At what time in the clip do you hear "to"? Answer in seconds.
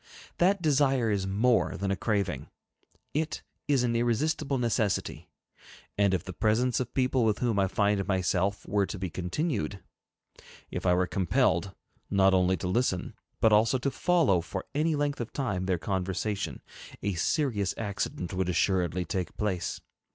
8.87-8.97, 12.57-12.67, 13.77-13.91